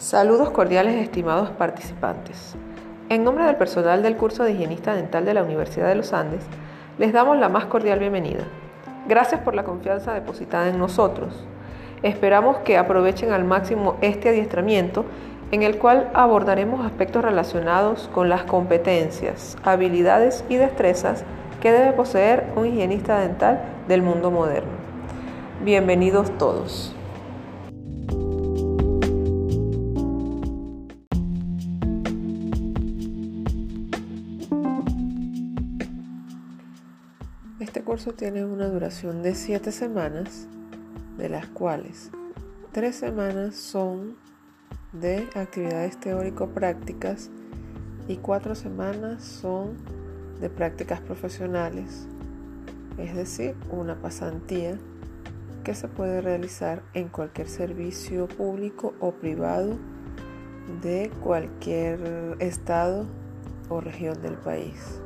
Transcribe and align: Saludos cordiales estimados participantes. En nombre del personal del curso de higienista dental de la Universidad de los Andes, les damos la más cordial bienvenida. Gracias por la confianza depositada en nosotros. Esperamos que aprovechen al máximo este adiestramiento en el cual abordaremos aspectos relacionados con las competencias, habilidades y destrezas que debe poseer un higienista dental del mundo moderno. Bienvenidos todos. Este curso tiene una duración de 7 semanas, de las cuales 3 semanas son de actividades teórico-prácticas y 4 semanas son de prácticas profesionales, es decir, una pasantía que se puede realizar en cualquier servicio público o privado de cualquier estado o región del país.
Saludos 0.00 0.48
cordiales 0.48 0.94
estimados 0.94 1.50
participantes. 1.50 2.56
En 3.10 3.22
nombre 3.22 3.44
del 3.44 3.56
personal 3.56 4.02
del 4.02 4.16
curso 4.16 4.44
de 4.44 4.52
higienista 4.52 4.94
dental 4.94 5.26
de 5.26 5.34
la 5.34 5.42
Universidad 5.42 5.88
de 5.88 5.94
los 5.94 6.14
Andes, 6.14 6.42
les 6.96 7.12
damos 7.12 7.36
la 7.36 7.50
más 7.50 7.66
cordial 7.66 7.98
bienvenida. 7.98 8.44
Gracias 9.06 9.42
por 9.42 9.54
la 9.54 9.62
confianza 9.62 10.14
depositada 10.14 10.70
en 10.70 10.78
nosotros. 10.78 11.44
Esperamos 12.02 12.56
que 12.60 12.78
aprovechen 12.78 13.30
al 13.30 13.44
máximo 13.44 13.98
este 14.00 14.30
adiestramiento 14.30 15.04
en 15.50 15.64
el 15.64 15.76
cual 15.76 16.10
abordaremos 16.14 16.86
aspectos 16.86 17.22
relacionados 17.22 18.08
con 18.14 18.30
las 18.30 18.44
competencias, 18.44 19.58
habilidades 19.64 20.46
y 20.48 20.56
destrezas 20.56 21.24
que 21.60 21.72
debe 21.72 21.92
poseer 21.92 22.46
un 22.56 22.66
higienista 22.66 23.18
dental 23.18 23.60
del 23.86 24.00
mundo 24.00 24.30
moderno. 24.30 24.72
Bienvenidos 25.62 26.30
todos. 26.38 26.96
Este 37.60 37.82
curso 37.82 38.12
tiene 38.12 38.44
una 38.44 38.68
duración 38.68 39.22
de 39.22 39.34
7 39.34 39.70
semanas, 39.70 40.48
de 41.18 41.28
las 41.28 41.46
cuales 41.46 42.10
3 42.72 42.94
semanas 42.94 43.54
son 43.54 44.16
de 44.92 45.28
actividades 45.34 45.98
teórico-prácticas 46.00 47.30
y 48.08 48.16
4 48.16 48.54
semanas 48.54 49.22
son 49.22 49.76
de 50.40 50.48
prácticas 50.48 51.00
profesionales, 51.00 52.06
es 52.98 53.14
decir, 53.14 53.54
una 53.70 53.94
pasantía 53.96 54.78
que 55.62 55.74
se 55.74 55.86
puede 55.86 56.22
realizar 56.22 56.82
en 56.94 57.08
cualquier 57.08 57.48
servicio 57.48 58.26
público 58.26 58.94
o 59.00 59.12
privado 59.12 59.76
de 60.82 61.10
cualquier 61.22 62.36
estado 62.38 63.04
o 63.70 63.80
región 63.80 64.20
del 64.20 64.34
país. 64.34 65.00